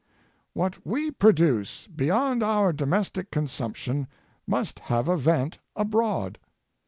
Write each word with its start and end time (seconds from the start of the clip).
What 0.53 0.83
we 0.83 1.11
produce 1.11 1.85
beyond 1.85 2.41
our 2.41 2.73
domestic 2.73 3.29
consump 3.29 3.75
tion 3.75 4.07
must 4.47 4.79
have 4.79 5.07
a 5.07 5.15
vent 5.15 5.59
abroad. 5.75 6.39